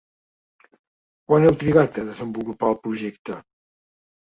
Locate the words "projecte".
2.89-3.39